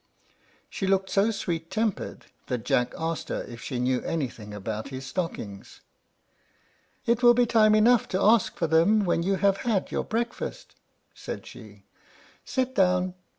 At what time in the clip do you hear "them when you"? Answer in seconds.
8.65-9.35